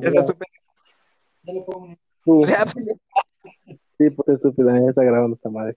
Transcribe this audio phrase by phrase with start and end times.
[0.00, 0.24] Ya.
[2.24, 5.76] Tú, Ya, sí, pues estúpida, ya está grabando esta madre.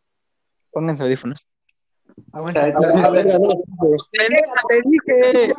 [0.71, 1.45] pónganse audífonos.
[2.31, 2.79] A ver, no,
[4.11, 5.53] ¡Pendeja, te dije!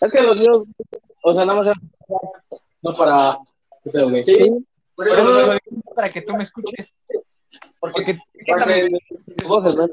[0.00, 0.64] Es que los videos,
[1.24, 1.76] o sea, nada más
[2.82, 3.38] no para.
[3.82, 4.22] ¿Qué pedo, güey?
[4.22, 4.66] Sí.
[4.94, 5.58] Por eso lo digo
[5.94, 6.94] para que tú me escuches.
[7.80, 8.18] Porque
[9.46, 9.88] Voces, ¿no?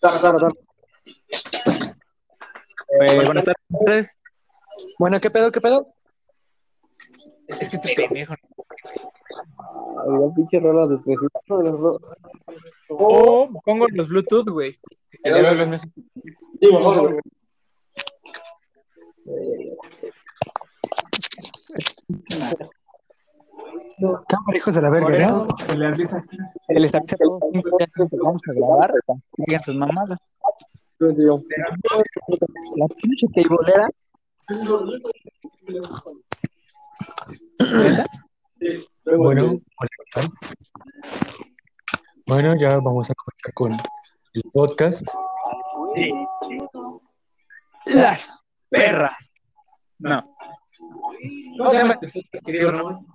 [0.00, 0.54] Claro, claro, claro.
[1.32, 4.10] Eh, buenas tardes.
[4.98, 5.94] Bueno, ¿qué pedo, qué pedo?
[7.46, 8.34] Es que este pendejo.
[10.06, 11.40] La pinche rola de Fresita.
[12.88, 14.78] O pongo los Bluetooth, güey.
[16.60, 17.20] Sí, mejor, güey.
[24.28, 25.46] Cámara, hijos de la verga, ¿no?
[25.66, 25.76] se
[26.74, 27.16] les avisa.
[27.16, 27.24] Que
[28.20, 28.92] vamos a grabar.
[29.36, 30.18] Digan sus mamadas.
[31.02, 33.90] La pinche teibolera.
[39.04, 39.60] Bueno.
[42.26, 43.72] Bueno, ya vamos a comenzar con
[44.34, 45.04] el podcast.
[47.86, 49.16] Las perras.
[49.98, 50.36] No.
[51.58, 51.98] ¿Cómo se llama?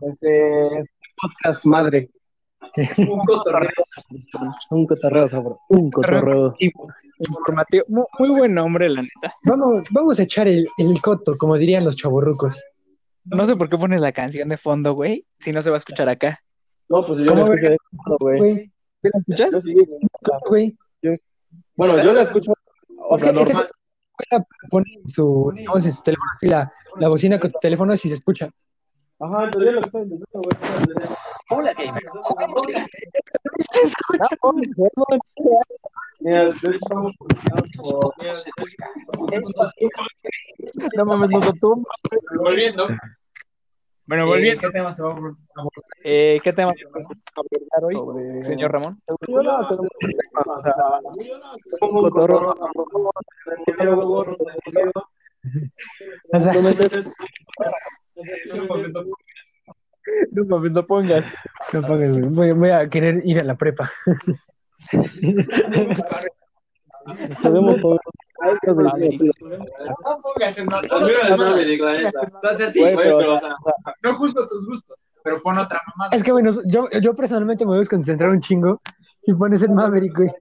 [0.01, 2.09] Este podcast madre.
[2.97, 3.69] Un cotorreo
[4.71, 5.59] Un cotorreo.
[5.69, 6.53] Un cotorreo.
[7.19, 7.85] Informativo.
[7.87, 9.33] Muy, muy buen nombre, la neta.
[9.43, 12.61] Vamos, vamos a echar el, el coto, como dirían los chavorrucos.
[13.25, 15.79] No sé por qué pones la canción de fondo, güey, si no se va a
[15.79, 16.41] escuchar acá.
[16.89, 18.39] No, pues yo ¿Cómo la escucho de fondo, güey.
[18.39, 19.51] Güey, ¿Sí la escuchas?
[19.51, 19.75] Yo sí,
[20.49, 20.77] güey.
[21.75, 22.53] Bueno, yo la escucho.
[23.09, 23.71] O sea, Ese- ese normal.
[24.29, 27.95] güey pone en su, digamos, en su teléfono así la, la bocina con tu teléfono
[27.95, 28.49] si se escucha.
[29.19, 31.07] Ajá, yo la estoy intentando, güey.
[31.49, 32.03] Hola, gamer.
[36.19, 37.27] Mira, de hecho, estamos por-
[40.95, 41.83] No mames, no tú.
[42.39, 42.87] Volviendo.
[44.05, 44.61] Bueno, volviendo.
[44.61, 45.35] ¿Qué tema se va a abordar?
[46.03, 49.01] Eh, ¿Qué tema vamos a abordar hoy, sobre- señor Ramón?
[49.27, 49.83] Yo no, tengo-
[50.45, 50.75] o sea,
[51.81, 52.55] un cotorreo.
[56.33, 56.53] O sea,
[60.31, 61.25] No mames, no pongas.
[61.73, 62.21] no güey.
[62.21, 63.91] Voy, voy a querer ir a la prepa.
[67.41, 67.99] Podemos poner-.
[68.43, 70.67] No pongas en.
[70.73, 70.81] O
[72.41, 73.55] sea, pero, sea,
[74.03, 76.15] no justo tus gustos, pero pon otra mamada.
[76.15, 78.81] Es que, bueno, yo, yo personalmente me voy a desconcentrar un chingo
[79.23, 80.31] si pones el Maverick, güey.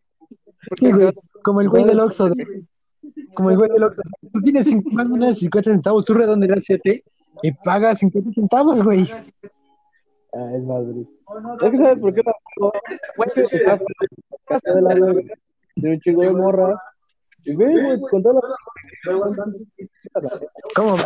[0.77, 1.12] Sí, güey.
[1.43, 2.47] Como el güey del Oxxo, güey.
[3.34, 4.03] Como el güey del Oxxo.
[4.33, 7.05] Tú tienes cinco- más o menos 50 centavos, tú redondeas 7
[7.43, 9.09] y pagas 50 centavos, güey.
[10.37, 11.07] Ah, es Madrid.
[11.63, 12.23] Es que sabes por qué
[12.59, 12.73] no.
[13.35, 15.35] Que estás de la verga,
[15.77, 16.79] de un chingo de morras.
[17.45, 19.15] Y güey, con todas las.
[20.75, 20.97] ¿Cómo?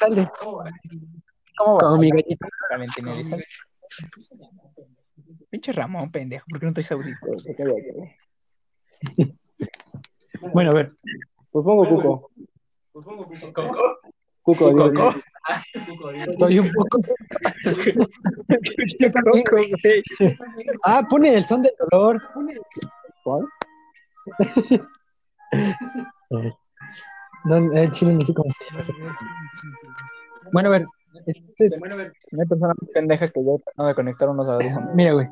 [0.00, 0.28] Sale.
[0.40, 0.70] ¿Cómo va?
[1.56, 2.48] Como mi gallita.
[2.70, 3.06] Valentín.
[5.50, 7.46] Pinche Ramón, pendejo, ¿por qué no traes audífonos?
[10.52, 10.92] Bueno, a ver.
[11.50, 12.30] Pues pongo Cuco.
[12.92, 13.98] ¿Coco?
[14.42, 15.14] Cuco, digo, ¿Coco?
[16.26, 16.98] Estoy un poco.
[19.00, 19.72] Yo también, güey.
[20.84, 22.20] Ah, pone el son del dolor.
[23.24, 23.46] ¿Cuál?
[27.44, 29.18] No, el chile no sé cómo se llama.
[30.52, 30.86] Bueno, a ver.
[31.26, 31.78] Entonces,
[32.32, 34.94] No hay persona más pendeja que yo tratando de conectar unos audífonos.
[34.94, 35.28] mira, güey.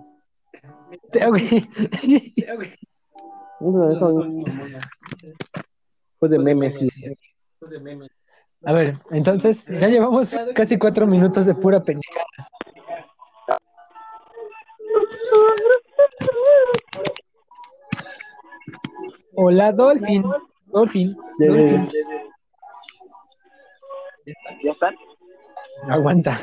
[1.10, 1.48] Te- güey.
[3.62, 4.26] Eso, eso,
[6.18, 6.74] Fue de memes.
[6.76, 6.88] sí.
[8.64, 12.26] A ver, entonces, ya llevamos casi cuatro minutos de pura pendejada.
[19.34, 20.24] Hola, Dolphin.
[20.66, 21.16] Dolphin.
[21.38, 21.56] Ya, ya, ya.
[21.56, 21.90] Dolphin.
[24.62, 24.94] ¿Ya están?
[25.88, 26.38] Aguanta.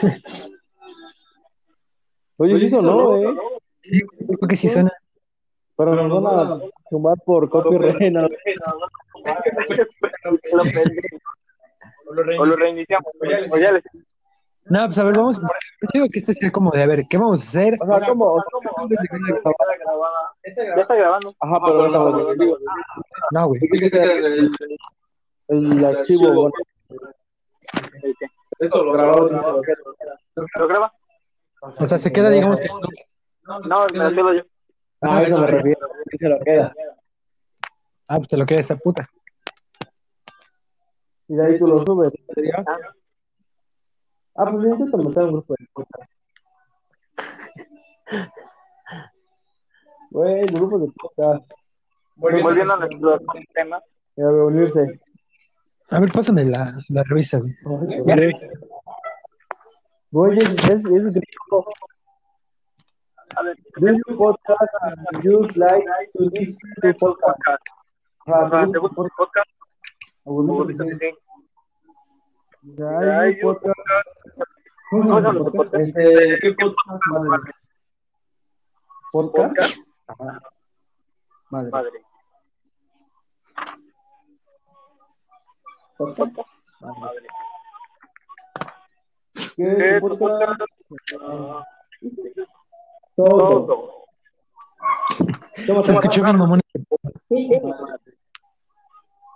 [2.37, 3.35] Oye, sí sonó, eh.
[3.81, 4.91] Sí, creo que sí suena.
[5.77, 8.11] Pero nos van a tumbar por copyright.
[8.11, 8.27] no.
[12.39, 13.11] O lo reiniciamos.
[13.21, 13.83] O ya les-
[14.69, 15.39] No, pues a ver, vamos.
[15.39, 17.77] Yo digo que este sea como de, a ver, ¿qué vamos a hacer?
[17.81, 18.33] O sea, ¿cómo?
[18.33, 18.89] O sea, ¿cómo?
[18.89, 21.33] Ya está grabando.
[21.39, 22.57] Ajá, pero no, no, no,
[23.31, 23.61] No, güey.
[23.71, 24.51] el,
[25.47, 26.51] el archivo.
[28.59, 29.29] Esto lo grabó.
[29.29, 29.61] no.
[30.55, 30.93] ¿Lo graba?
[31.61, 32.67] O sea, se queda, digamos que.
[32.67, 33.59] No,
[33.91, 34.41] me lo quedo yo.
[35.01, 35.79] Ah, a eso me refiero.
[36.17, 36.73] Se lo queda.
[38.07, 39.07] Ah, pues te lo queda esa puta.
[41.27, 42.11] Y de ahí tú lo subes.
[44.41, 46.11] Ah, pues intento meter un grupo de podcast.
[50.11, 51.51] Güey, grupo de podcast.
[52.15, 53.19] Volviendo a nuestro
[53.53, 53.81] tema,
[54.15, 55.01] Ya unirse.
[55.91, 57.53] A ver, pásame la, la revista, güey.
[60.13, 61.65] Oye, es, es, es gringo.
[63.35, 67.61] a ver, you podcast and you like to listen to podcast?
[68.25, 69.49] Ah, ¿te gusta el podcast?
[70.25, 70.83] Aburrido.
[70.97, 71.28] Sí.
[72.61, 73.77] Ya, hay un podcast.
[74.89, 75.55] ¿Cómo se ¿Cómo se llama llama el tu podcast?
[75.55, 75.97] podcast?
[75.97, 77.01] Este, ¿Qué podcast?
[77.11, 77.51] Madre.
[79.11, 79.77] ¿Podcast?
[80.07, 80.39] Ajá.
[81.49, 81.69] Madre.
[81.71, 82.05] Madre.
[85.97, 86.37] ¿Podcast?
[86.81, 87.27] Madre.
[89.33, 90.59] ¿Qué ¿Qué es tu podcast?
[90.89, 91.67] podcast?
[93.15, 93.65] Todo.
[93.65, 93.93] Todo.
[95.67, 96.61] ¿Cómo Se escuchó bien, mamón.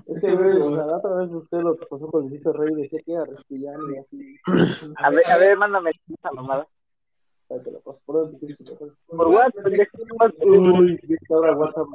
[0.09, 2.73] Es que, güey, o sea, la otra vez usted lo que pasó con Luisito Rey
[2.73, 4.35] decía que era reptiliano y así.
[4.97, 6.67] A ver, a ver, mándame esa mamada.
[7.49, 7.99] Ahí te lo paso.
[8.05, 9.67] ¿Por WhatsApp.
[10.41, 11.87] Uy, ahora WhatsApp.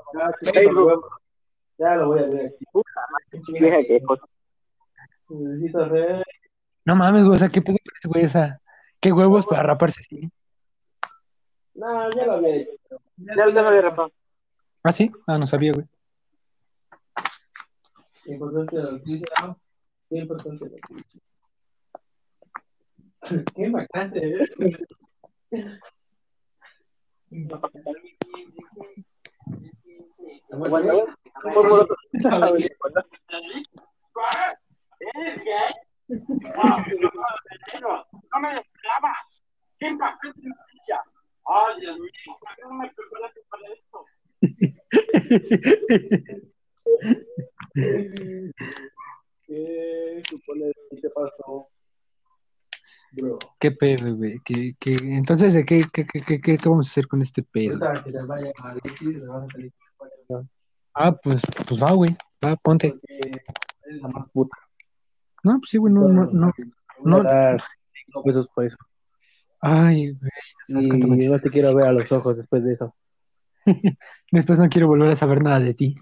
[0.53, 1.05] Facebook.
[1.79, 2.65] Ya lo voy a ver aquí.
[5.29, 6.23] Luisito Rey.
[6.85, 8.25] No mames, güey, o sea, ¿qué pedo con güey?
[8.25, 8.61] Esa?
[9.01, 10.31] ¿Qué huevos para raparse así?
[11.75, 13.01] No, ya lo había hecho.
[13.17, 14.13] Ya ya lo había rapado.
[14.85, 15.11] ¿Ah, sí?
[15.27, 15.87] Ah, no sabía, güey.
[18.27, 19.61] Importante la noticia, ¿no?
[20.09, 21.21] Qué importante la noticia.
[23.55, 24.49] Qué bacante, ¿eh?
[30.51, 31.07] Bueno,
[31.43, 31.99] por favor.
[38.33, 39.13] No me esperaba.
[39.79, 41.03] ¿Qué impactó tu noticia?
[41.47, 42.11] Ay, Dios mío,
[42.41, 44.07] ¿por qué no me preparaste para esto?
[49.47, 51.69] ¿Qué supone que pasó?
[53.13, 53.39] Bro.
[53.61, 54.41] ¿Qué pedo, güey?
[54.45, 54.97] ¿Qué, qué...
[55.03, 57.85] Entonces, ¿qué, qué, qué, qué, qué vamos a hacer con este pedo?
[57.85, 59.73] Ahorita que se vaya a Alexis, le vas a salir.
[60.95, 62.17] Ah, pues, pues va, güey.
[62.45, 62.91] Va, ponte.
[62.91, 63.43] Porque
[63.91, 64.57] es la más puta.
[65.43, 66.53] No, pues sí, güey, no, no, no.
[67.05, 67.23] No.
[67.23, 67.63] dar
[68.05, 68.77] cinco pesos por eso.
[69.61, 70.31] Ay, güey,
[70.67, 72.95] sabes Y no te quiero ver a los ojos después de eso,
[74.31, 75.97] Después no quiero volver a saber nada de ti.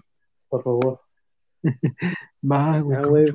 [0.53, 1.01] Por favor.
[2.51, 2.97] Va, güey.
[2.99, 3.25] Ah, güey.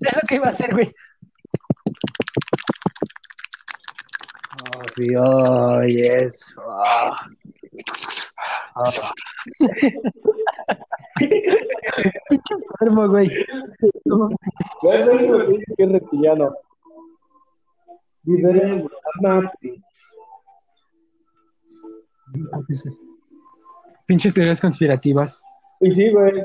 [0.00, 0.94] Es lo que iba a hacer, güey.
[4.62, 4.82] Oh,
[5.18, 6.54] oh, yes.
[6.64, 7.16] Ah.
[8.76, 9.10] Ah.
[12.30, 13.28] Enfermo, güey.
[14.82, 15.38] Güey, no digo
[15.76, 16.54] que reptiliano.
[18.22, 18.88] Vive
[19.20, 19.82] Matrix.
[24.06, 25.40] Pinches teorías conspirativas.
[25.80, 26.44] Y sí, güey.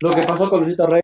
[0.00, 1.00] Lo que pasó con Luisito Rey.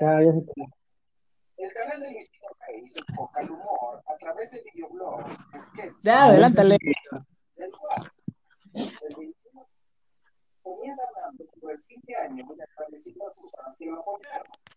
[0.00, 0.70] Ya, ya se te-
[6.02, 6.76] Ya, adelántale.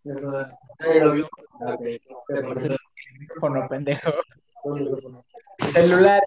[0.04, 0.14] Ya
[1.04, 1.30] lo vio.
[1.62, 1.80] Ah, ok.
[1.82, 2.78] Te parece-
[3.20, 4.12] Micrófono, pendejo.
[4.64, 5.26] un micrófono.
[5.74, 6.22] Celular.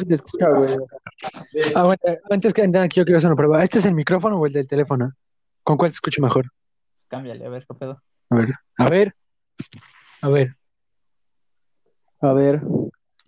[0.00, 0.76] Sí te escucha, güey.
[1.74, 3.62] Aguanta, antes que nada, yo quiero hacer una prueba.
[3.62, 5.12] ¿Este es el micrófono o el del teléfono?
[5.62, 6.46] ¿Con cuál se escucha mejor?
[7.08, 8.02] Cámbiale, a ver qué pedo.
[8.30, 9.14] A ver, a ver,
[10.22, 10.56] a ver.
[12.20, 12.60] A ver.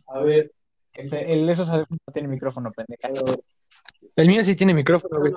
[0.06, 0.52] A ver.
[0.94, 3.08] El, el esos no tiene micrófono, pendeja.
[4.16, 5.32] El mío sí tiene micrófono, güey.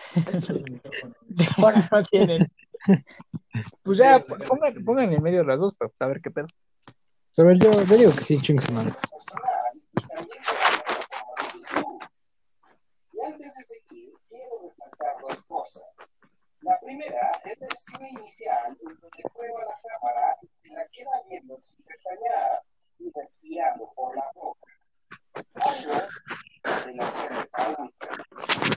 [1.28, 2.50] De ahora no tienen.
[3.82, 6.46] Pues ya, pongan, pongan en medio las dos para saber qué pedo.
[7.36, 8.92] A ver, yo, yo digo que sí, chingue su madre.
[13.12, 15.84] Y antes de seguir, quiero resaltar dos cosas.
[16.62, 21.58] La primera es el cine inicial, en donde prueba la cámara y la queda viendo
[21.62, 22.62] sin pestañear
[22.98, 24.70] y respirando por la boca.
[25.54, 25.92] Algo
[26.86, 28.08] de la serie favorita.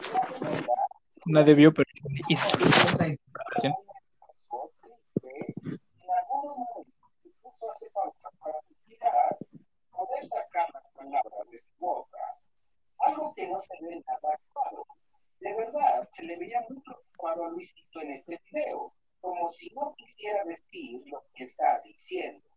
[0.06, 0.74] Y la segunda
[1.34, 1.90] Nadie vio, pero
[2.30, 2.48] hizo.
[2.58, 3.18] triste, en
[6.20, 9.38] algunos momentos incluso hace pausa para respirar,
[9.90, 12.20] poder sacar las palabras de su boca.
[13.00, 14.86] Algo que no se ve nada claro.
[15.40, 19.96] De verdad, se le veía muy preocupado a Luisito en este video, como si no
[19.98, 22.48] quisiera decir lo que está diciendo.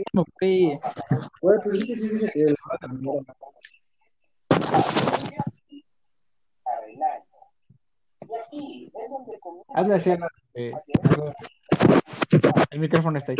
[2.70, 3.24] a cambiar.
[6.64, 7.02] para el
[8.94, 9.08] es
[9.74, 10.10] Hazle así,
[10.54, 10.72] eh,
[12.70, 13.38] El micrófono está ahí.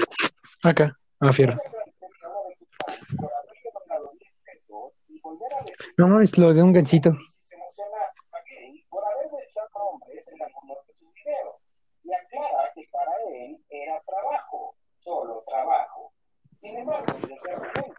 [0.62, 1.56] Acá, a fierro.
[1.56, 7.12] por haberle donado 10 pesos y volver a decir No mames, lo de un gancito.
[7.26, 7.96] si se emociona
[8.32, 11.72] a gay por haber besado a hombres en algunos de sus videos.
[12.04, 16.12] Y aclara que para él era trabajo, solo trabajo.
[16.58, 17.94] Sin embargo, desde argumento,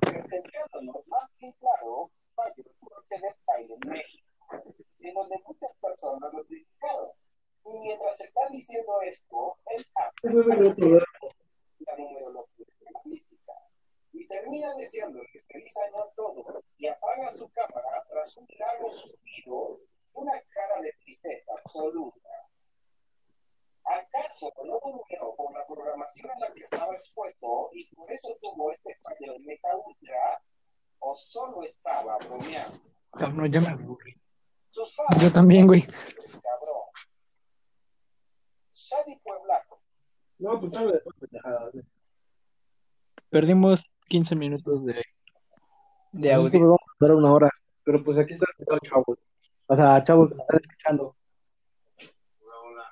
[0.00, 4.26] presentándonos más que claro, falló el corte de baile en México,
[4.98, 7.10] en donde muchas personas lo criticaron.
[7.66, 9.86] Y mientras está diciendo esto, él
[10.68, 11.04] habla
[11.78, 13.52] la numerología finalística
[14.12, 19.80] y termina deseándoles feliz año a todos y apaga su cámara tras un largo suspiro
[20.12, 22.28] una cara de tristeza absoluta.
[23.84, 28.70] ¿Acaso no durmió por la programación a la que estaba expuesto y por eso tuvo
[28.70, 30.42] este de Meta Ultra?
[31.00, 32.78] ¿O solo estaba bromeando?
[33.12, 34.14] Cabrón, ya me aburrí.
[35.20, 35.82] Yo también, güey.
[35.82, 36.84] cabrón.
[38.70, 39.80] Shadi Pueblaco.
[40.38, 41.72] No, pues chale después pendejadas.
[41.72, 41.84] güey.
[43.30, 45.02] Perdimos 15 minutos de, de
[46.12, 46.60] Pues es que audio.
[46.60, 47.50] nos vamos a dar una hora.
[47.84, 49.18] Pero pues aquí están los chavos.
[49.66, 51.16] O sea, chavos que están escuchando.
[52.40, 52.84] Hola, hola.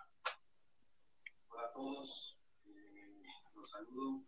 [1.51, 2.39] Hola a todos.
[2.67, 3.17] Eh,
[3.57, 4.23] los saludo.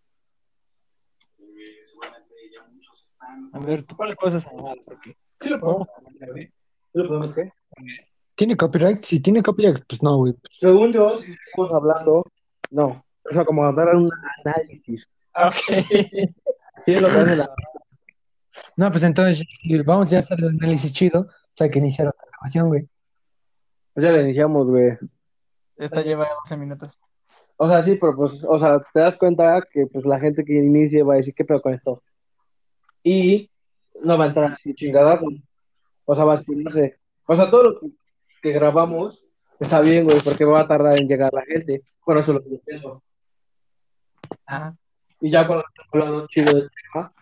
[1.39, 3.51] Eh, seguramente ya muchos están.
[3.53, 5.89] A ver, tú cuál cosas hablar, porque sí lo podemos.
[6.93, 7.53] ¿Lo podemos qué?
[8.35, 9.05] ¿Tiene copyright?
[9.05, 10.35] Si tiene copyright, pues no, güey.
[10.59, 12.25] Según yo, si estamos hablando,
[12.71, 13.05] no.
[13.25, 14.11] O sea, como dar un
[14.45, 15.09] análisis.
[15.35, 15.57] Ok.
[16.87, 17.51] Sí, es lo que hace la.
[18.77, 19.45] No, pues entonces,
[19.85, 22.89] vamos ya a hacer el análisis chido, pues hay que iniciar otra grabación, güey.
[23.93, 24.97] Pues ya le iniciamos, güey.
[25.77, 26.99] Esta lleva 12 minutos.
[27.57, 30.55] O sea, sí, pero pues, o sea, te das cuenta que pues la gente que
[30.55, 32.03] inicie va a decir, ¿qué pedo con esto?
[33.03, 33.51] Y
[34.03, 35.27] no va a entrar así chingadazo.
[36.07, 36.99] O sea, va a exponerse.
[37.27, 37.89] O sea, todo lo que,
[38.41, 41.83] que grabamos está bien, güey, porque va a tardar en llegar la gente.
[42.07, 43.03] Bueno, eso es lo que yo pienso.
[44.47, 44.75] Ah,
[45.21, 47.13] Y ya cuando estamos hablando chido del tema,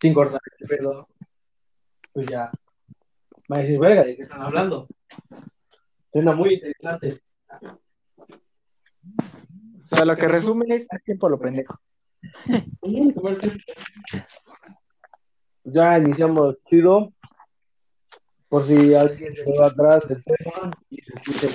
[0.00, 1.08] sin cortar el pedo,
[2.12, 2.50] pues ya
[3.50, 4.88] va a decir, verga, ¿de qué están hablando?
[6.12, 7.20] Suena muy interesante.
[9.82, 11.78] o sea, lo que resume es haz tiempo lo pendejo.
[15.64, 17.12] Ya iniciamos chido.
[18.48, 21.48] Por si alguien se quedó atrás del tema y se escucha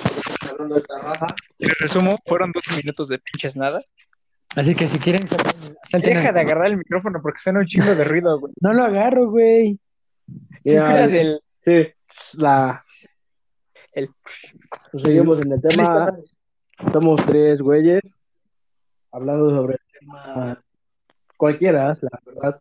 [0.50, 1.26] hablando de esta raza.
[1.58, 3.82] En resumo, fueron 12 minutos de pinches nada.
[4.56, 8.04] Así que si quieren, salten, Deja de agarrar el micrófono porque suena un chingo de
[8.04, 8.52] ruido, güey.
[8.60, 9.78] No lo agarro, güey.
[10.62, 11.86] Si Ya, escuchas el, Sí,
[12.38, 12.84] la,
[13.92, 14.10] el
[14.90, 16.12] pues seguimos en el tema.
[16.92, 18.02] Somos tres güeyes
[19.12, 20.62] hablando sobre el tema
[21.36, 22.60] cualquiera, la verdad.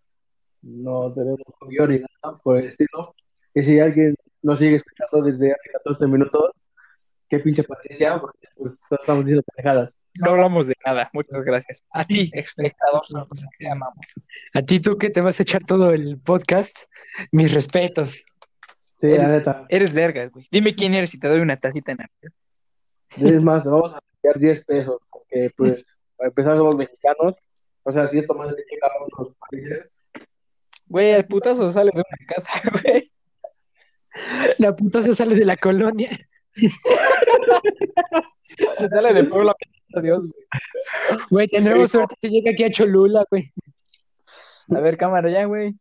[0.62, 3.16] No tenemos guion ni nada por el estilo.
[3.56, 6.52] Y si alguien nos sigue escuchando desde hace 14 minutos,
[7.28, 9.98] qué pinche paciencia, porque pues, estamos diciendo pendejadas.
[10.16, 11.10] No hablamos de nada.
[11.14, 11.84] Muchas gracias.
[11.92, 13.04] A ti, espectador,
[13.58, 14.06] te amamos.
[14.54, 16.78] A ti, tú que te vas a echar todo el podcast,
[17.32, 18.24] mis respetos.
[19.00, 19.66] Sí, la neta.
[19.70, 20.48] Eres vergas, güey.
[20.52, 23.34] Dime quién eres y te doy una tacita en Navidad.
[23.34, 25.84] Es más, vamos a enviar 10 pesos, porque pues,
[26.16, 27.36] para empezar somos mexicanos.
[27.84, 29.90] O sea, si esto más le llega a otros países,
[30.92, 33.10] Güey, el putazo sale de una casa, güey.
[34.58, 36.10] La puta se sale de la colonia.
[38.78, 39.56] Se sale del pueblo.
[40.02, 41.20] Dios, güey.
[41.30, 43.52] Güey, tendremos suerte que llegue aquí a Cholula, güey.
[44.70, 45.76] A ver, cámara ya, güey.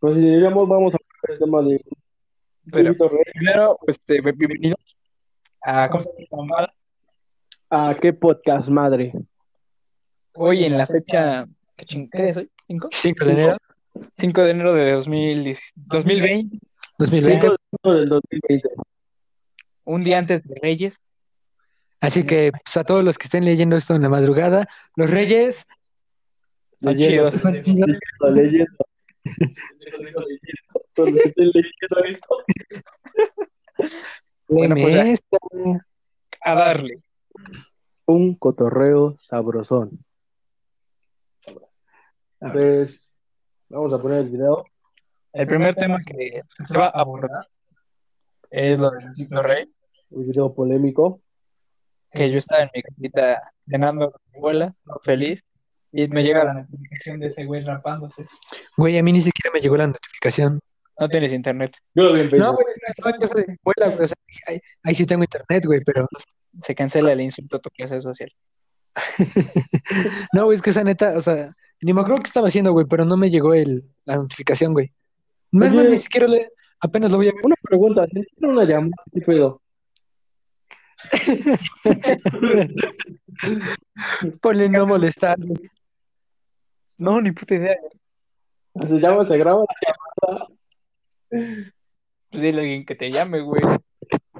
[0.00, 1.80] pues si diríamos, vamos a hablar del tema de
[2.70, 2.94] Pero
[3.32, 4.78] primero, pues, este, bienvenidos
[5.62, 6.68] a ¿cómo se llama?
[7.70, 9.12] ¿A qué podcast, madre?
[10.34, 12.50] Hoy en la fecha, ¿qué ching- qué es hoy?
[12.66, 12.88] ¿Cinco?
[12.92, 13.56] 5 de enero
[14.18, 16.58] 5 de enero de 2010 2020,
[16.98, 17.46] 2020.
[17.82, 18.68] 5 del 2020.
[19.84, 20.94] un día antes de Reyes.
[22.00, 25.66] Así que pues, a todos los que estén leyendo esto en la madrugada, los Reyes
[26.80, 27.44] Leyendo, chidos.
[27.44, 27.86] leyendo,
[28.30, 28.84] leyendo.
[30.94, 32.36] Todos los que estén leyendo esto.
[34.50, 35.20] Bueno, pues.
[36.40, 37.02] A darle.
[38.06, 40.02] Un cotorreo sabrosón.
[42.40, 43.10] Pues
[43.68, 44.64] vamos a poner el video.
[45.34, 47.46] El primer tema que se va a abordar
[48.50, 49.70] es lo del ciclo rey,
[50.10, 51.20] Un video polémico.
[52.12, 55.44] Que yo estaba en mi casita cenando con mi abuela, feliz,
[55.92, 58.26] y me llega la notificación de ese güey rapándose.
[58.76, 60.60] Güey, a mí ni siquiera me llegó la notificación.
[61.00, 63.94] No tienes internet, Yo lo vi en No, güey, estaba en casa de mi abuela,
[63.94, 66.08] güey, o sea, ahí, ahí sí tengo internet, güey, pero
[66.64, 68.30] se cancela el insulto a tu clase social.
[70.32, 72.86] no, güey, es que esa neta, o sea, ni me acuerdo qué estaba haciendo, güey,
[72.86, 74.92] pero no me llegó el, la notificación, güey.
[75.52, 75.76] Más Oye.
[75.82, 76.50] más, ni siquiera le,
[76.80, 77.42] apenas lo voy a ver.
[77.44, 79.02] Una pregunta, ¿si tiene una llamada?
[79.12, 79.62] ¿Qué pedo?
[84.40, 85.36] Ponle no molestar.
[86.96, 87.76] No, ni puta idea.
[88.86, 89.64] Se llama, se graba.
[91.30, 93.62] Pues dile a alguien que te llame, güey.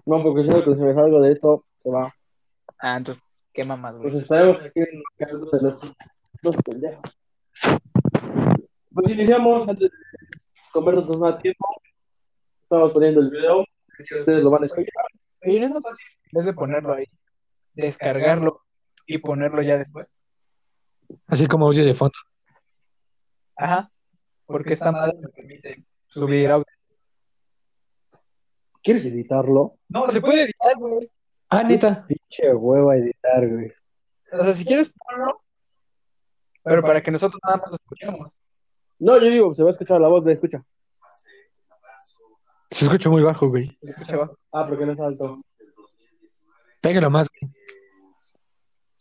[0.06, 2.14] No, porque si no, que se me salgo de esto, se va.
[2.78, 3.22] Ah, entonces,
[3.52, 4.22] ¿qué mamás, Pues güey?
[4.22, 5.92] estaremos aquí en casos de los,
[6.42, 7.18] los pendejos.
[8.92, 9.96] Pues iniciamos antes de
[10.72, 11.66] conversar más tiempo.
[12.62, 13.64] Estamos poniendo el video.
[13.98, 15.04] Ustedes lo van a escuchar.
[15.42, 17.06] Y no es más fácil, en vez de ponerlo ahí,
[17.74, 18.62] descargarlo
[19.06, 20.08] y ponerlo ya después.
[21.26, 22.18] Así como audio de fondo.
[23.56, 23.90] Ajá.
[24.46, 26.66] Porque esta madre me permite subir audio.
[28.82, 29.76] ¿Quieres editarlo?
[29.88, 31.10] No, se puede editar, güey.
[31.48, 32.06] Ah, neta.
[32.06, 33.72] Pinche hueva editar, güey.
[34.32, 35.42] O sea, si quieres ponlo,
[36.62, 38.30] pero para que nosotros nada más lo escuchemos.
[38.98, 40.64] No, yo digo, se va a escuchar la voz de escucha.
[42.78, 43.76] Se escucha muy bajo, güey.
[43.80, 44.38] Se escucha abajo.
[44.52, 45.40] Ah, porque no es alto.
[45.58, 46.76] del 2019.
[46.80, 47.52] Pégalo más, güey.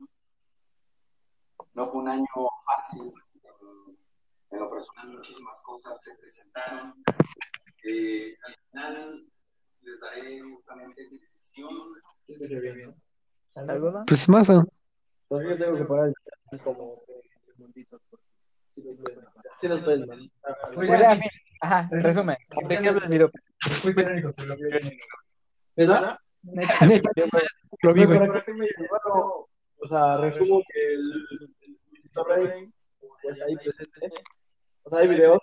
[1.73, 2.25] No fue un año
[2.65, 3.13] fácil.
[4.51, 7.01] En lo personal, muchísimas cosas se presentaron.
[7.85, 9.27] Eh, al final
[9.79, 11.69] les daré justamente mi decisión.
[13.55, 14.03] ¿Alguna?
[14.05, 14.65] Pues más o
[15.29, 16.11] Todavía tengo que parar
[16.51, 16.59] el
[17.59, 17.73] como
[19.59, 20.31] Sí, no estoy mal.
[20.73, 21.29] Pues ya, en fin.
[21.61, 22.37] Ajá, en resumen.
[22.67, 23.31] ¿De qué habla el video?
[23.59, 24.99] Fuiste el único que lo vio en el-
[25.75, 26.17] ¿Verdad?
[26.43, 27.09] Neta, Neta,
[27.81, 28.19] lo vi, güey.
[28.19, 29.47] Bueno,
[29.81, 31.09] o sea, resumo que el,
[31.89, 32.71] Luisito Rey,
[33.23, 34.23] ya está ahí presente.
[34.83, 35.39] O sea, hay videos,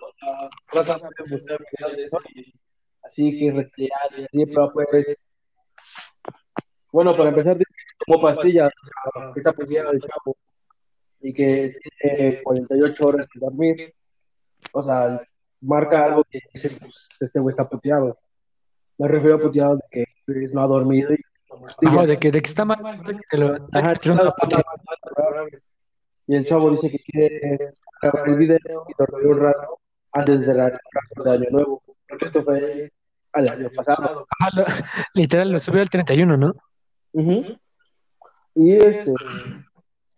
[0.71, 1.59] pueden buscar
[1.95, 2.19] de eso
[3.03, 4.87] así que retirado y así, pero pues.
[6.91, 7.57] Bueno, para empezar,
[8.05, 8.71] tomó pastillas,
[9.35, 10.35] el chavo
[11.27, 13.93] y que tiene 48 horas de dormir.
[14.71, 15.21] O sea,
[15.61, 18.17] marca algo que dice, pues, este güey está puteado.
[18.97, 20.05] Me refiero a puteado de que
[20.53, 21.17] no ha dormido y.
[21.85, 22.79] Ajá, de que, de que está mal,
[23.29, 24.61] que lo Ajá, que una puta-
[26.27, 29.79] Y el chavo dice que quiere grabar el video y dormir un rato
[30.13, 31.83] antes de la de Año Nuevo.
[32.07, 32.91] Porque esto fue
[33.33, 34.25] al año pasado.
[34.39, 34.65] Ajá, lo-
[35.13, 36.53] literal, lo subió al 31, ¿no?
[37.13, 37.57] Ujú.
[38.55, 39.13] Y este,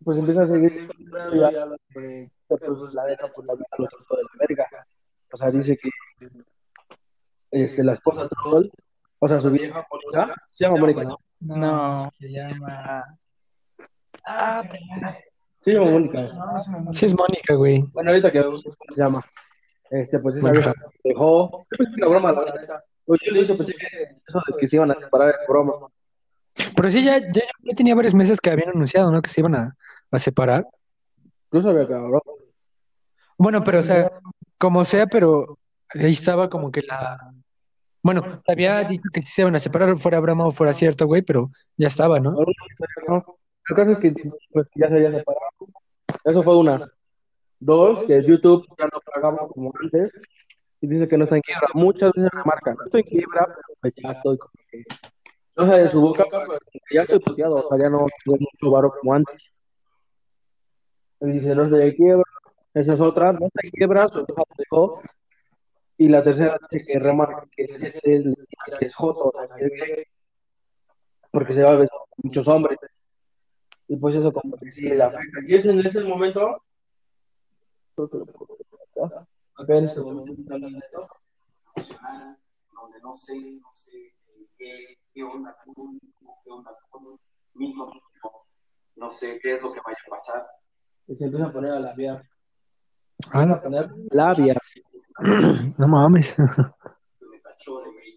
[0.10, 4.16] pues empieza a seguir y habla de- pues la neta, pues la vida lo trató
[4.16, 4.68] de la verga.
[5.32, 5.90] O sea, dice que
[7.52, 8.72] este, la esposa de Troll,
[9.20, 11.20] o sea, su vieja Mónica, se llama Mónica, ¿no?
[11.42, 13.04] No, se llama.
[14.26, 14.64] Ah,
[15.62, 16.32] Se llama Mónica.
[16.92, 17.84] Sí es Mónica, güey.
[17.94, 19.24] Bueno, ahorita que busco cómo se llama.
[19.92, 21.52] Este, pues esa vieja dejó.
[21.52, 22.84] Yo pensé que era broma, la.
[23.06, 23.88] Pues yo le hice, pensé que
[24.28, 25.74] eso de que se iban a separar era broma.
[26.76, 29.22] Pero sí, ya, ya, ya tenía varios meses que habían anunciado, ¿no?
[29.22, 29.78] Que se iban a,
[30.12, 30.68] a separar.
[31.52, 31.96] Yo sabía que.
[33.38, 34.12] Bueno, pero, o sea,
[34.58, 35.58] como sea, pero
[35.90, 37.34] ahí estaba como que la...
[38.02, 41.22] Bueno, había dicho que sí se iban a separar, fuera broma o fuera cierto, güey,
[41.22, 42.32] pero ya estaba, ¿no?
[43.08, 43.40] No.
[43.70, 44.14] El caso es que
[44.52, 45.52] pues, ya se había separado.
[46.24, 46.92] Eso fue una.
[47.60, 50.12] Dos, que YouTube ya no pagaba como antes.
[50.82, 51.68] Y dice que no está en quiebra.
[51.74, 54.84] Muchas veces remarcan, no estoy en quiebra, pero pues ya estoy como que.
[55.58, 56.58] No sé, de su boca, pero
[56.92, 57.56] ya estoy puteado.
[57.56, 59.52] O sea, ya no tengo mucho varo como antes.
[61.22, 62.24] Dice, no en quiebra.
[62.74, 65.02] Esa es otra, no se.
[65.98, 67.66] Y la tercera dice que remarca que
[68.04, 69.48] es o sea,
[71.32, 72.80] porque se va a besar muchos hombres.
[73.88, 75.40] Y pues eso como que sí la afecta.
[75.46, 76.64] Y es en ese momento.
[86.90, 87.92] Conmigo,
[88.96, 90.59] no sé qué es lo que vaya a pasar.
[91.10, 92.24] Y se empieza a poner a labiar.
[93.32, 94.56] Ah, no, A poner labia.
[95.78, 96.38] no mames.
[96.40, 98.16] me tachó de gay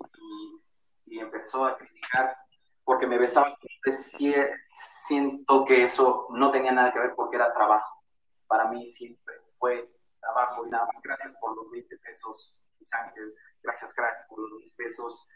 [1.07, 2.37] y, y empezó a criticar
[2.85, 3.57] porque me besaba.
[3.90, 4.33] Sí,
[4.68, 8.05] siento que eso no tenía nada que ver porque era trabajo.
[8.46, 11.02] Para mí siempre fue trabajo y nada más.
[11.02, 12.55] Gracias por los 20 pesos,
[12.92, 13.35] Ángel.
[13.62, 15.26] Gracias, crack, por los 10 pesos.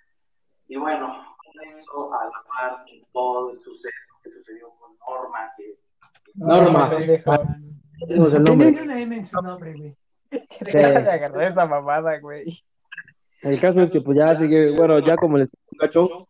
[0.69, 5.79] Y bueno, con eso, a la par, todo el suceso que sucedió con Norma, que
[6.35, 6.91] Norma.
[6.91, 8.83] Tenemos el Tiene nombre.
[8.83, 9.97] una M en su nombre, güey.
[10.61, 12.63] Deja de agarrar esa mamada, güey.
[13.43, 16.29] El caso es que pues ya sigue, bueno, ya como el gacho,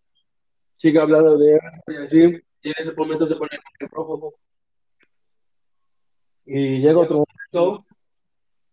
[0.77, 2.19] sigue hablando de él y así,
[2.63, 3.51] y en ese momento se pone
[3.81, 4.35] en rojo.
[6.45, 7.87] Y llega otro momento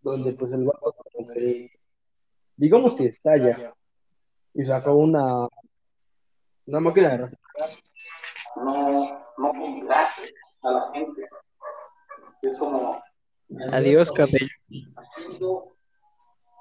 [0.02, 0.70] donde pues el
[1.34, 1.72] que,
[2.58, 3.74] digamos que estalla
[4.54, 5.48] y sacó una,
[6.66, 7.38] una máquina de
[8.58, 11.28] no, no complace a la gente.
[12.42, 13.02] Es como
[13.72, 14.48] Adiós, cabello.
[14.98, 15.76] haciendo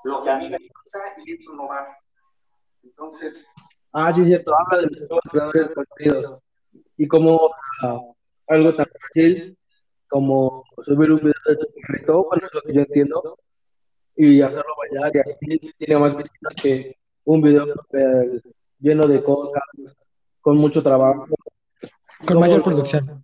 [0.04, 1.82] lo que a mí me gusta y eso no va.
[2.82, 3.48] Entonces,
[3.94, 6.34] Ah, sí, es cierto, habla de los nuevos creadores de contenidos
[6.96, 7.50] y como
[7.82, 8.00] ah,
[8.48, 9.58] algo tan fácil
[10.08, 13.38] como subir un video de tu perrito, bueno, es lo que yo entiendo,
[14.16, 18.40] y hacerlo bailar y así tiene más visitas que un video eh,
[18.78, 19.62] lleno de cosas,
[20.40, 21.26] con mucho trabajo,
[22.26, 23.21] Con mayor producción.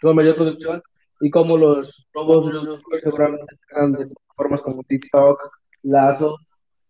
[0.00, 0.82] Con mayor producción,
[1.20, 5.38] y como los nuevos youtubers seguramente serán de plataformas como TikTok,
[5.82, 6.38] Lazo,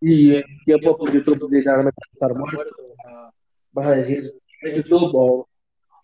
[0.00, 2.74] y en tiempo pues YouTube literalmente estar muerto.
[3.72, 5.48] Vas a decir, ¿es YouTube o,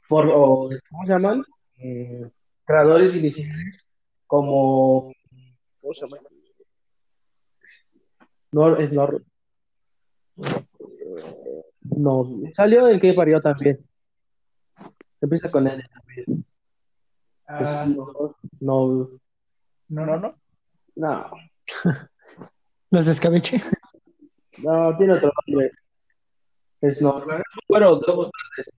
[0.08, 1.44] for- o ¿cómo se llaman?
[1.78, 2.30] Eh,
[2.64, 3.84] creadores iniciales
[4.26, 5.12] como
[5.80, 6.18] ¿cómo se llama?
[8.52, 9.08] No, es no,
[11.82, 13.78] no, salió en que parió también.
[15.20, 16.45] Empieza con N también.
[17.48, 18.12] Es- no,
[18.60, 19.10] no,
[19.88, 20.34] No, no, no.
[20.96, 21.30] no,
[22.90, 23.60] Los descabeche.
[24.62, 25.70] no, tiene otro nombre.
[26.80, 28.70] Es no, es güero de ojos verdes.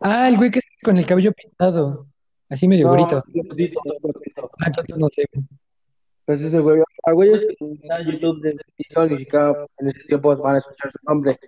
[0.00, 2.06] Ah, el güey que está con el cabello pintado.
[2.48, 3.18] Así medio No, bonito.
[3.18, 3.48] es es
[4.02, 4.50] gordito.
[4.60, 5.24] Ah, entonces no sé.
[6.24, 10.04] Pues ese güey, a güeyes que están en YouTube de televisión ni siquiera en ese
[10.06, 11.38] tiempo van a escuchar su nombre.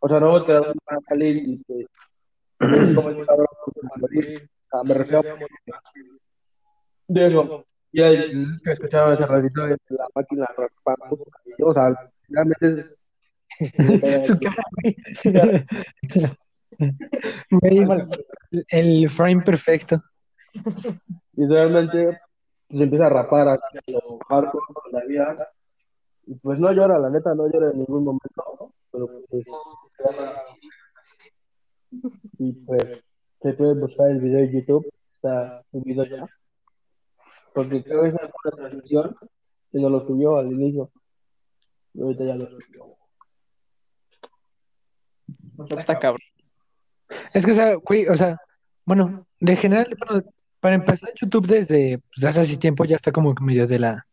[0.00, 1.86] O sea, nuevos creadores van a salir y pues,
[4.72, 5.22] Ah, me refiero a
[7.08, 7.66] de eso.
[7.92, 10.46] Y el que escuchaba ese ratito de la máquina
[11.62, 11.94] o sea,
[12.28, 12.94] realmente es
[14.26, 14.64] Su cara,
[18.68, 20.02] el frame perfecto.
[21.34, 22.18] y realmente
[22.68, 23.58] pues empieza a rapar a
[23.88, 25.36] lo hardcore vida.
[26.26, 28.72] Y pues no llora, la neta, no llora en ningún momento, ¿no?
[28.90, 29.44] pero pues
[32.38, 33.04] y pues
[33.42, 36.26] se puede buscar el video en YouTube, está subido ya.
[37.54, 39.16] Porque creo que esa fue la transmisión
[39.72, 40.90] y no lo subió al inicio.
[41.94, 42.96] Y ahorita ya lo subió.
[45.76, 46.20] Está cabrón.
[47.34, 48.38] Es que, o sea, güey, o sea,
[48.86, 50.24] bueno, de general, bueno,
[50.60, 54.06] para empezar, YouTube desde pues, hace así tiempo ya está como que medio de la,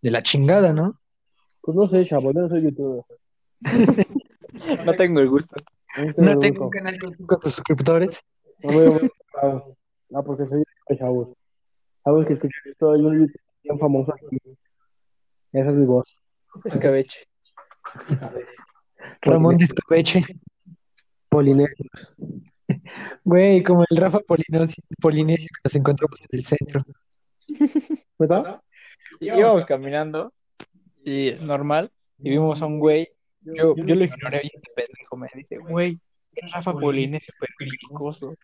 [0.00, 0.98] de la chingada, ¿no?
[1.60, 3.04] Pues no sé, chavo, yo no soy youtuber.
[4.84, 5.56] No tengo el gusto.
[6.18, 8.22] No tengo un canal con cinco suscriptores.
[8.62, 9.10] No me voy
[9.42, 9.62] a
[10.10, 11.28] No, porque soy de chavos.
[12.04, 14.38] Sabes que escuché esto, hay un youtuber bien famoso aquí.
[15.52, 16.06] Esa es mi voz.
[16.64, 17.26] Escabeche.
[19.22, 20.22] Ramón Discoveche.
[21.28, 21.86] Polinesio.
[23.24, 26.82] Güey, como el Rafa Polinesio, Polinesio que nos encontramos en el centro.
[28.18, 28.60] ¿Verdad?
[29.20, 30.32] Íbamos caminando
[31.04, 33.08] y normal y vimos a un güey.
[33.40, 35.98] Yo, yo lo ignoré y este pendejo me dice, güey,
[36.34, 38.34] es Rafa Polinesio, pero cricoso.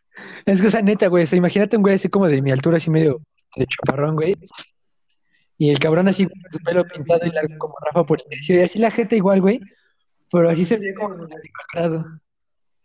[0.45, 2.51] Es que, o sea, neta, güey, o sea, imagínate un güey así como de mi
[2.51, 3.21] altura, así medio
[3.57, 4.35] de chaparrón, güey.
[5.57, 8.57] Y el cabrón así con su pelo pintado y largo como Rafa Polinesio.
[8.57, 9.61] Y así la gente igual, güey.
[10.31, 12.05] Pero así se ve como demacrado.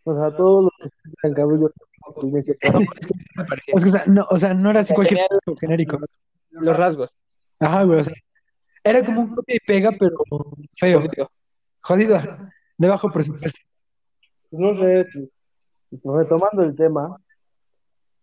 [0.05, 1.71] O sea, todos los que están cabello
[2.15, 2.55] Polinesio.
[3.67, 5.99] Es que, o sea, no, o sea, no era así cualquier Tenía genérico.
[6.51, 7.15] los rasgos.
[7.59, 8.13] Ajá, güey, o sea,
[8.83, 10.17] era como un copia y pega, pero
[10.77, 11.01] feo.
[11.01, 11.31] Jodido.
[11.81, 12.21] Jodido.
[12.77, 13.59] De bajo presupuesto.
[14.53, 15.29] Pues no sé, pues,
[16.03, 17.17] pues, retomando el tema.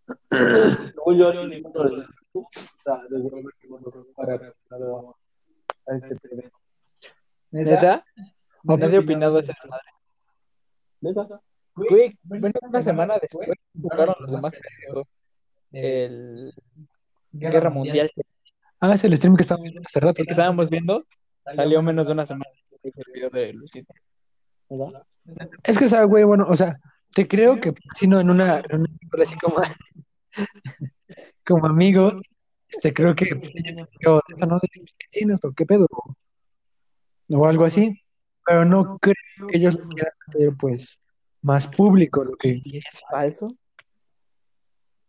[0.95, 6.15] Según yo, ninguno de los o sea, desde luego que no lo para a este
[6.29, 6.43] tema.
[7.51, 8.05] ¿Neta?
[8.63, 9.91] Nadie ha opinado de esa madre.
[11.01, 11.41] ¿Neta?
[11.75, 15.09] Güey, bueno, una semana después buscaron los demás pendejos.
[15.73, 16.55] El
[17.33, 18.09] Guerra Mundial
[18.79, 20.23] Ah, es el stream que estábamos viendo hace rato.
[20.23, 21.05] que estábamos viendo
[21.57, 22.53] salió menos de una semana
[22.85, 23.95] el video de Lucita.
[24.71, 25.03] ¿Verdad?
[25.65, 26.79] Es que, o sea, güey, bueno, o sea,
[27.13, 29.57] te creo que si no en una, en una película así como,
[31.47, 32.13] como amigo,
[32.81, 34.61] te creo que pues, dijo, "Neta, ¿no?
[34.61, 35.87] ¿Qué tienes o qué pedo?
[37.29, 38.01] O algo así,
[38.47, 39.15] pero no creo
[39.49, 40.99] que ellos lo quieran hacer, pues,
[41.43, 43.55] más público, lo que ¿Es falso?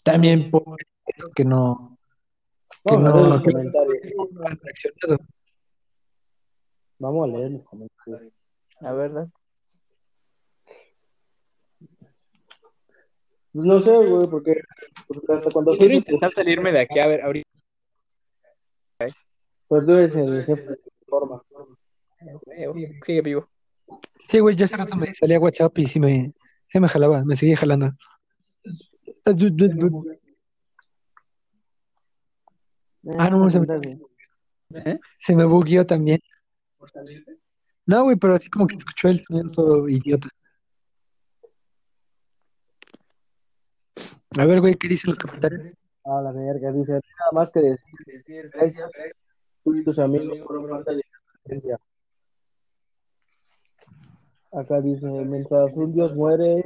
[0.03, 1.97] también por eso que no,
[2.85, 3.97] que Vamos a leer no, los que comentarios.
[4.31, 5.17] no han reaccionado.
[6.97, 8.33] Vamos a leer los comentarios.
[8.81, 9.27] A ver,
[13.53, 13.63] ¿no?
[13.63, 14.61] Pues no sé, güey, porque,
[15.07, 17.49] porque hasta cuando Quiero intentar salirme de aquí a ver ahorita.
[19.67, 21.41] Pues tú eres el jefe de forma.
[23.05, 23.47] Sigue vivo.
[24.27, 26.33] Sí, güey, yo hace rato me salía a WhatsApp y sí me,
[26.67, 27.91] sí me jalaba, me seguía jalando.
[33.17, 33.67] Ah, no, se me,
[34.73, 34.99] ¿Eh?
[35.19, 36.19] se me bugueó también.
[37.85, 40.29] No, güey, pero así como que escuchó el sonido todo idiota.
[44.37, 45.75] A ver, güey, ¿qué dicen los comentarios?
[46.05, 48.89] Ah, la verga, dice, nada más que decir, gracias,
[49.63, 51.79] tú y tus amigos fueron parte de la.
[54.53, 56.63] Acá dice, mientras un dios muere,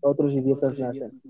[0.00, 1.22] otros idiotas nacen.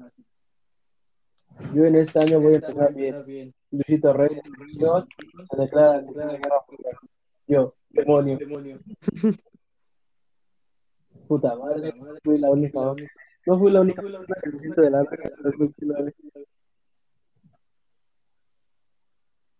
[1.74, 3.54] Yo en este año voy a empezar bien.
[3.70, 4.40] Luisito Rey,
[4.78, 5.04] Dios,
[5.50, 6.64] se declara guerra a.
[7.46, 8.38] Yo, demonio.
[11.28, 11.94] Puta madre,
[12.24, 12.94] fui la única.
[13.46, 16.14] No fui la única persona que se siente de la verga en 2019.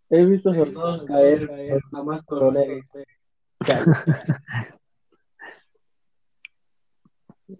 [0.09, 2.85] He visto soldados caer, pero jamás coroneles.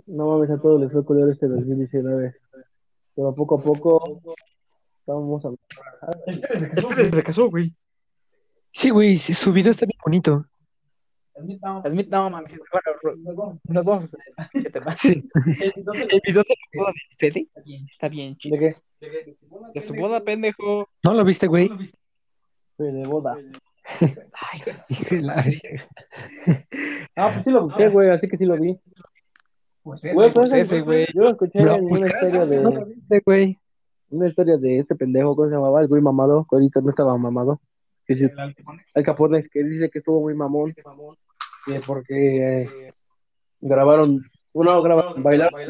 [0.07, 2.35] No mames, a todos les fue color este 2019.
[3.15, 4.21] Pero poco a poco
[5.05, 5.51] vamos a
[6.25, 7.75] Este se casó, güey.
[8.71, 10.45] Sí, güey, su video está bien bonito.
[11.35, 12.53] Admit, no, mames.
[13.03, 14.19] Bueno, nos vamos a hacer.
[14.51, 14.95] ¿Qué te pasa?
[14.97, 15.29] Sí.
[15.55, 17.47] El video de la boda de Fede
[17.91, 18.57] está bien chido.
[18.57, 18.75] ¿De qué?
[19.73, 20.87] De su boda, pendejo.
[21.03, 21.69] ¿No lo viste, güey?
[22.77, 23.35] Fue de boda.
[23.99, 25.45] Ay, Hijo de la.
[27.15, 28.79] Ah, pues sí lo busqué, güey, así que sí lo vi.
[29.83, 31.05] pues Güey, ese, pues pues, ese, güey.
[31.13, 33.59] Yo lo escuché Lo en una historia ¿No lo de viste, güey?
[34.09, 35.81] una historia de este pendejo, ¿cómo se llamaba?
[35.81, 37.59] El güey mamado, que ahorita no estaba mamado.
[38.05, 40.73] Que Capone, que dice que estuvo muy mamón.
[41.65, 42.93] Que porque eh,
[43.61, 44.21] grabaron,
[44.53, 45.61] uno grabaron, bailaron.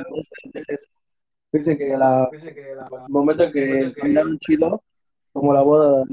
[1.52, 4.84] Dicen que la, el momento en que bailaron chido,
[5.32, 6.04] como la boda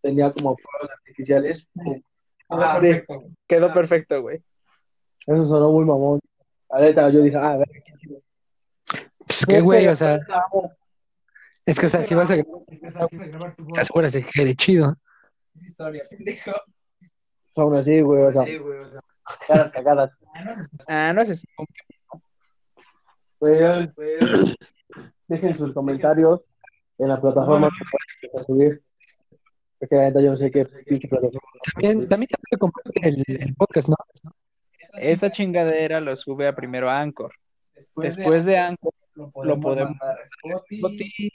[0.00, 1.68] tenía como fuegos artificiales,
[2.48, 2.90] Ah, sí.
[3.48, 4.42] Quedó perfecto, güey.
[5.26, 6.20] eso sonó muy mamón.
[6.68, 7.68] Ahorita yo dije, ah, a ver,
[9.18, 10.18] Pues qué güey, o sea,
[11.64, 14.96] es que, o sea, si vas a grabar, te aseguras de que quede chido.
[17.56, 18.44] aún así, güey, o sea,
[19.46, 20.10] caras cagadas.
[20.88, 21.46] Ah, no sé si.
[23.38, 23.88] Pues,
[25.26, 26.42] dejen sus comentarios
[26.98, 28.82] en la plataforma que pueden subir.
[29.80, 31.40] Porque la neta yo no sé qué pinche plataforma.
[31.74, 33.96] También, también se puede compartir el, el podcast, ¿no?
[34.92, 37.32] Esa chingadera lo sube a primero a Anchor.
[37.96, 41.30] Después de Anchor lo podemos dar a Spotify.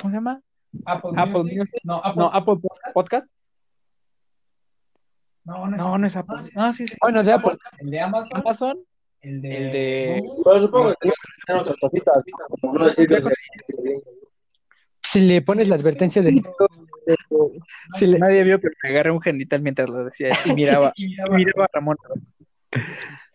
[0.00, 0.40] ¿Cómo se llama?
[0.86, 1.58] Apple, Apple Music.
[1.58, 1.80] Music.
[1.84, 2.22] No, Apple.
[2.22, 2.54] No, Apple
[2.94, 3.26] Podcast.
[5.44, 6.42] No, no, No, no es Apple.
[6.42, 6.96] Sí, sí.
[7.00, 7.56] Bueno, de Apple.
[7.78, 8.40] El de Amazon.
[8.40, 8.78] Amazon.
[9.20, 9.56] El de.
[9.56, 10.22] El de.
[10.44, 11.10] Pero supongo que
[11.46, 12.24] tenemos otras cositas,
[12.62, 13.22] no decir que-
[15.02, 16.40] Si le pones la advertencia de...
[17.94, 21.06] Si le, Nadie vio que me agarré un genital mientras lo decía y miraba, Y
[21.06, 21.96] y miraba- miraba a Ramón.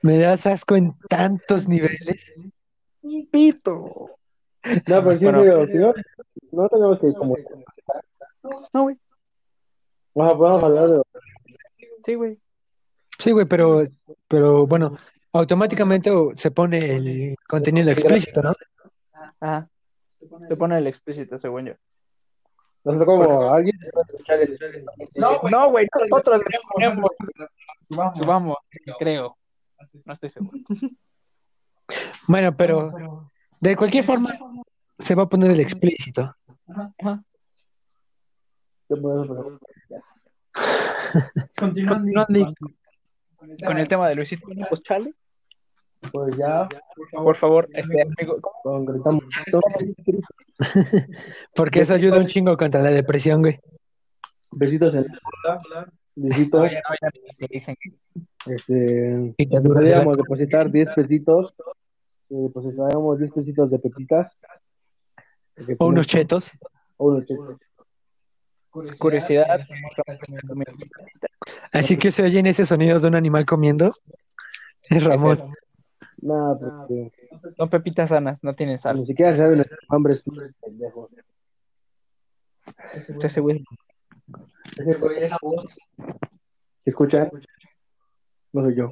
[0.02, 2.32] me das asco en tantos niveles.
[3.32, 4.12] Pito.
[4.88, 5.66] No, pero sí, Bueno.
[5.68, 5.94] si no,
[6.52, 7.38] no tenemos que como.
[8.74, 8.98] No, güey.
[10.14, 11.02] O sea, podemos hablar de.
[12.04, 12.40] Sí, güey.
[13.18, 13.84] Sí, güey, pero,
[14.28, 14.98] pero bueno,
[15.34, 18.54] automáticamente se pone el contenido explícito, ¿no?
[19.40, 19.70] Ajá.
[20.48, 21.74] Se pone el explícito, según yo.
[22.84, 23.78] No sé cómo alguien.
[25.16, 26.42] No, güey, no, güey, nosotros.
[27.90, 28.58] Vamos, vamos,
[29.00, 29.38] creo.
[30.06, 30.58] No estoy seguro.
[32.28, 33.30] Bueno, pero
[33.70, 34.38] de cualquier forma
[34.98, 36.36] se va a poner el explícito.
[38.88, 39.60] Continuando.
[41.56, 42.54] Continuando
[43.66, 45.14] con el tema de Luisito, pues chale.
[46.12, 46.68] Pues ya,
[47.12, 49.24] Por favor, este amigo, concretamos.
[51.56, 53.60] Porque eso ayuda un chingo contra la depresión, güey.
[54.52, 55.06] Besitos en
[55.44, 55.90] la.
[56.16, 56.62] Besitos.
[56.62, 57.10] no, ya, no, ya
[57.50, 57.76] dicen
[58.46, 59.36] Este.
[59.64, 61.54] Podríamos depositar 10 pesitos.
[62.30, 64.38] Y depositaríamos 10 pesitos de pepitas.
[65.78, 66.52] O unos chetos.
[66.98, 67.58] o unos chetos.
[69.00, 69.62] curiosidad.
[71.72, 73.94] Así que se oyen ese sonido de un animal comiendo.
[74.84, 75.54] Es Ramón.
[76.18, 77.12] Nada, porque
[77.58, 78.98] Son pepitas sanas, no tienen sal.
[78.98, 81.12] ni siquiera saben hambre, estos pendejos.
[83.22, 83.64] Ese güey.
[84.78, 85.66] Ese güey, esa voz.
[86.84, 87.30] ¿Se escucha?
[88.54, 88.90] No soy yo.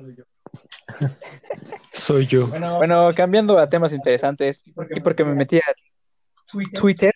[1.91, 2.47] Soy yo.
[2.47, 5.73] Bueno, cambiando a temas interesantes, y porque me metí a
[6.51, 7.13] Twitter,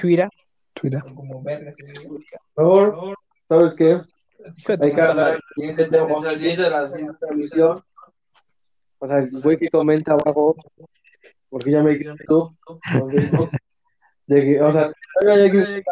[0.00, 0.28] Twitter,
[0.74, 1.02] Twitter.
[2.54, 3.18] Por favor,
[3.48, 4.00] ¿sabes qué?
[4.80, 7.82] Hay que hablar del siguiente tema, o sea, el siguiente de la siguiente transmisión.
[9.00, 10.56] O sea, el güey que comenta abajo,
[11.50, 12.58] porque ya me Facebook,
[14.26, 14.90] de que, o sea,
[15.24, 15.82] ya hay que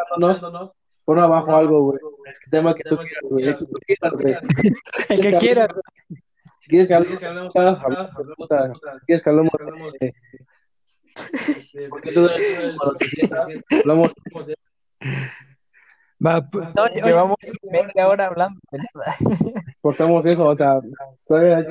[1.04, 2.00] pon abajo algo, güey.
[2.44, 4.34] El tema que tú quieras, güey.
[5.08, 5.68] el que quieras,
[6.66, 7.22] Si quieres que hablemos,
[7.54, 9.52] hablamos, si quieres que hablemos
[10.00, 10.14] de.
[13.80, 14.12] Hablamos
[16.24, 17.36] Va, pu- No, llevamos
[17.70, 19.16] media hora hablando de nada.
[19.80, 20.80] cortamos eso, o sea,
[21.26, 21.66] todavía hay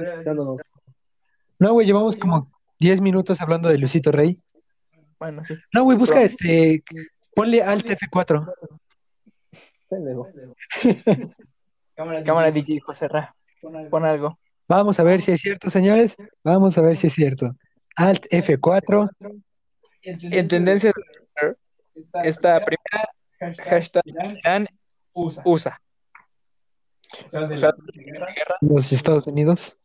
[1.59, 4.39] no, güey, llevamos como 10 minutos hablando de Luisito Rey.
[5.19, 5.55] Bueno, sí.
[5.73, 6.83] No, güey, busca este.
[7.33, 8.53] Ponle Alt F4.
[9.89, 10.29] Pendejo.
[11.95, 13.35] Cámara DJ José Ra.
[13.89, 14.37] Pon algo.
[14.67, 16.15] Vamos a ver si es cierto, señores.
[16.43, 17.55] Vamos a ver si es cierto.
[17.95, 19.09] Alt F4.
[20.01, 21.57] En tendencia de Twitter,
[22.23, 23.09] esta primera
[23.69, 24.67] hashtag Irán
[25.13, 25.79] USA.
[27.25, 27.71] O sea, de la
[28.33, 29.77] guerra, Los Estados Unidos.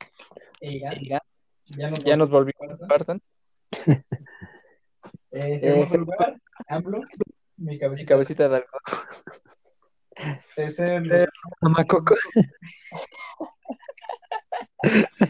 [0.60, 1.20] Irán,
[2.04, 3.20] ya nos volvió a partan.
[5.32, 7.02] Eh, Eh, segundo lugar, AMLO,
[7.56, 8.48] mi Mi cabecita.
[8.48, 8.68] de algo.
[10.56, 11.28] Tercer lugar,
[11.60, 12.16] Mamá Coco.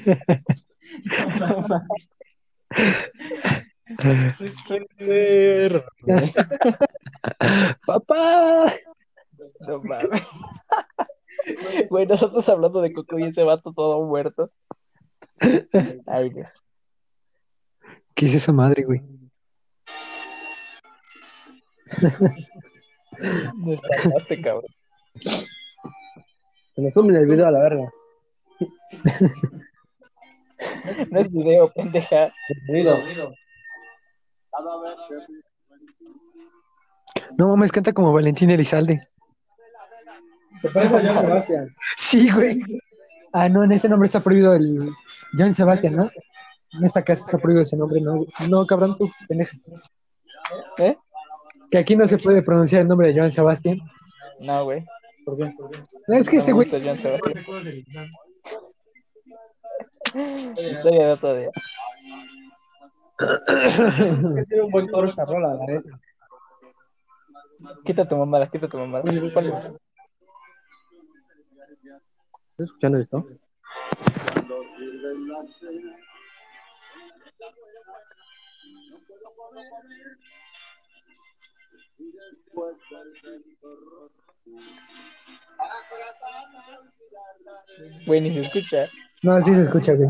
[7.86, 8.72] Papá.
[9.66, 10.22] No mames.
[11.88, 14.52] Güey, nosotros hablando de Coco y ese vato todo muerto.
[16.06, 16.62] Ay, Dios.
[18.14, 19.02] ¿Qué es esa madre, güey?
[23.56, 24.70] Me espantaste, cabrón.
[26.74, 27.92] Se me sumen el video a la verga.
[31.10, 32.32] No es video, pendeja.
[32.66, 32.98] Bienvenido.
[37.38, 39.08] No mames, canta como Valentín Elizalde.
[40.62, 41.76] ¿Te parece a Joan Sebastián?
[41.96, 42.60] Sí, güey.
[43.32, 44.90] Ah, no, en este nombre está prohibido el
[45.38, 46.10] John Sebastián, ¿no?
[46.72, 48.24] En esta casa está prohibido ese nombre, ¿no?
[48.48, 49.56] No, cabrón, tú, pendeja.
[50.78, 50.96] ¿Eh?
[51.70, 53.78] Que aquí no se puede pronunciar el nombre de Joan Sebastián.
[54.40, 54.84] No, güey.
[55.24, 55.54] ¿Por qué?
[56.08, 57.44] Es que ese No me güey, Joan Sebastián.
[60.14, 61.50] Historia de otro día.
[64.48, 66.00] Tiene un buen coro esa rola, la neta.
[67.84, 69.04] Quita tu mamada, quita tu mamada.
[69.08, 69.22] ¿Estás
[72.58, 73.26] escuchando esto?
[88.06, 88.88] Güey, ni se escucha.
[89.22, 90.08] no, sí se escucha, güey.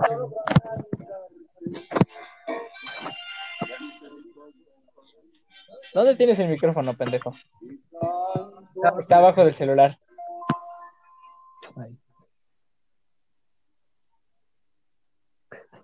[5.92, 7.34] ¿Dónde tienes el micrófono, pendejo?
[8.98, 9.98] Está abajo del celular.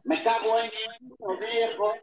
[0.07, 0.71] Me cago en
[1.41, 1.95] viejo.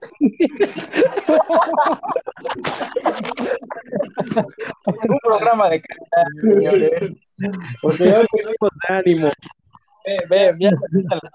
[5.09, 7.17] Un programa de calidad, señores.
[7.81, 9.31] Porque venimos de ánimo.
[10.05, 10.51] Ve, ve,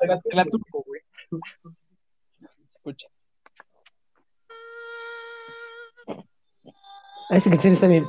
[0.01, 1.01] te la, la, tuco, güey.
[2.75, 3.09] Escucha.
[7.31, 8.05] Ah, esa canción está bien.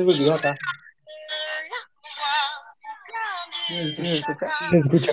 [0.00, 0.56] Tengo el video acá?
[3.68, 3.94] ¿Sí
[4.70, 5.12] se escucha?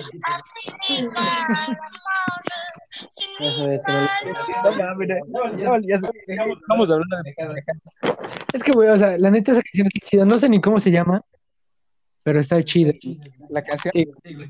[3.38, 3.52] Es.
[6.58, 10.24] Estamos hablando de que, güey, o sea, la neta esa canción está chida.
[10.24, 11.22] No sé ni cómo se llama,
[12.22, 12.92] pero está chida.
[13.50, 14.06] la canción Sí.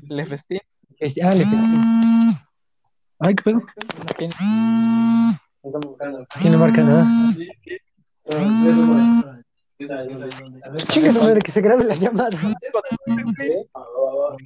[0.09, 0.59] Le Festín.
[0.99, 2.39] Este, ah, le festín.
[3.19, 3.61] Ay, qué pedo.
[4.17, 4.31] ¿Quién?
[6.41, 7.05] ¿Quién le marca nada?
[9.79, 12.37] Su madre, que se grabe la llamada.
[12.41, 13.33] No.
[13.95, 14.37] O o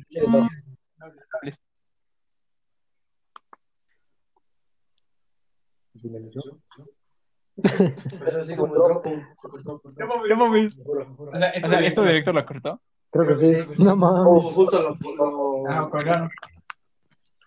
[11.85, 12.81] ¿esto directo lo cortó?
[13.11, 13.53] Creo que sí.
[13.77, 14.53] No O mames.
[14.53, 16.29] justo lo, Ah, colgaron.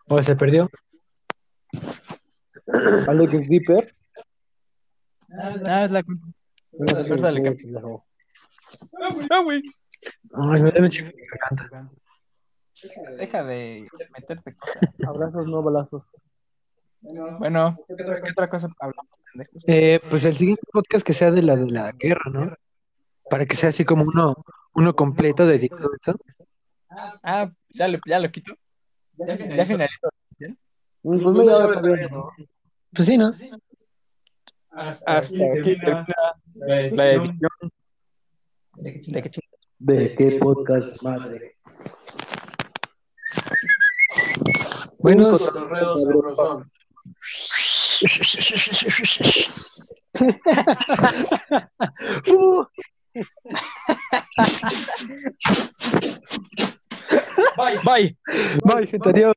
[0.09, 0.69] O se perdió.
[3.09, 3.93] Alex Dipper.
[5.67, 6.27] Ah, es la culpa.
[6.79, 7.57] Córtale.
[9.31, 9.63] Ah, güey.
[10.35, 11.91] Ay, me da un de garganta.
[13.17, 14.83] Deja de meterte cosas.
[15.07, 16.03] Abrazos, no balazos.
[17.39, 19.63] Bueno, ¿qué otra cosa hablamos, pendejos?
[19.67, 22.55] Eh, pues el siguiente podcast que sea de la de la guerra, ¿no?
[23.31, 24.35] Para que sea así como uno,
[24.75, 26.19] uno completo dedicado a eso.
[27.23, 28.55] Ah, ya lo, ya lo quito.
[29.17, 30.09] Ya finalizó.
[31.03, 32.31] Pues media hora todavía, ¿no?
[32.93, 33.33] Pues sí, ¿no?
[34.77, 36.05] Hasta aquí termina
[36.55, 37.33] la edición.
[38.77, 39.41] ¿De qué chingados?
[39.79, 41.57] ¿De qué podcast, madre?
[44.99, 46.71] Bueno, cotorreo sabrosón.
[57.85, 58.17] Bye.
[58.65, 59.35] bye, gente, adiós.